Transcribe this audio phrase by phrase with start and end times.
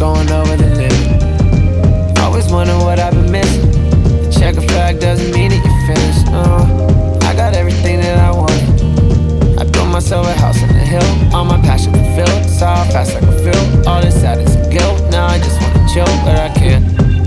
[0.00, 2.18] going over the limit.
[2.20, 3.70] Always wondering what I've been missing.
[3.70, 6.24] The check a flag doesn't mean that you're finished.
[6.32, 9.60] No, I got everything that I wanted.
[9.60, 11.04] I built myself a house on the hill.
[11.34, 12.48] All my passion fulfilled.
[12.48, 15.04] Saw fast I can feel All this sadness and guilt.
[15.12, 16.82] Now I just wanna chill, but I can't.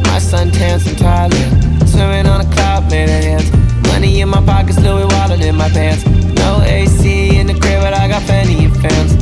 [0.08, 1.88] My sun tans from Thailand.
[1.88, 3.52] Swimming on a cloud made of hands.
[3.94, 6.08] Money in my pockets, Louis wallet in my pants.
[6.42, 9.14] No AC in the crib, but I got plenty of fans.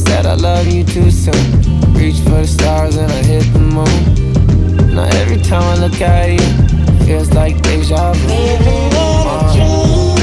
[0.00, 1.63] Said I love you too soon
[2.04, 4.94] reach for the stars and I hit the moon.
[4.94, 8.28] Now every time I look at you, feels like deja vu.
[8.28, 10.13] Living in a dream.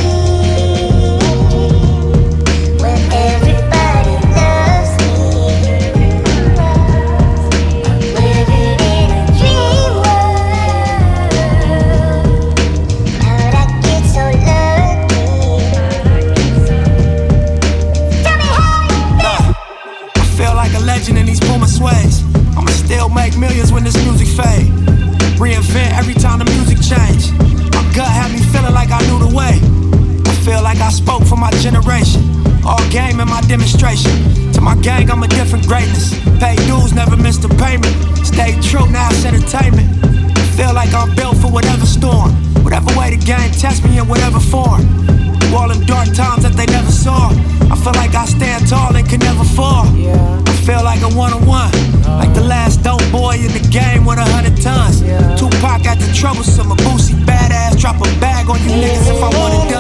[20.62, 22.22] Like a legend in these Puma suedes.
[22.56, 24.70] I'ma still make millions when this music fade.
[25.42, 27.34] Reinvent every time the music change.
[27.74, 29.58] My gut had me feeling like I knew the way.
[30.30, 32.22] I feel like I spoke for my generation.
[32.64, 34.14] All game in my demonstration.
[34.54, 36.14] To my gang, I'm a different greatness.
[36.38, 37.98] Pay dues, never missed a payment.
[38.24, 39.90] Stay true, now it's entertainment.
[40.54, 42.38] Feel like I'm built for whatever storm.
[42.62, 44.86] Whatever way the game tests me in whatever form.
[56.32, 57.78] Troublesome, a Boosie Badazz.
[57.78, 59.71] Drop a bag on you niggas if I want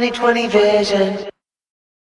[0.00, 1.39] 2020 vision.